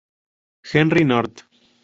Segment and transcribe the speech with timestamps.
[0.63, 1.45] Henry North.